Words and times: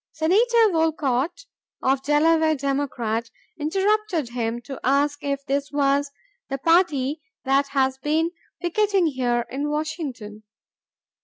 Senator 0.13 0.71
Wolcott 0.71 1.45
of 1.83 2.01
Delaware, 2.01 2.55
Democrat, 2.55 3.29
interrupted 3.59 4.29
him 4.29 4.59
to 4.63 4.79
ask 4.83 5.23
if 5.23 5.45
this 5.45 5.71
was 5.71 6.09
"the 6.49 6.57
party 6.57 7.21
that 7.45 7.67
has 7.67 7.99
been 7.99 8.31
picketing 8.59 9.05
here 9.05 9.45
in 9.51 9.69
Washington?" 9.69 10.41